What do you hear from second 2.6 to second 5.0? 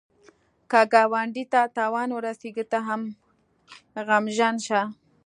ته هم غمژن شه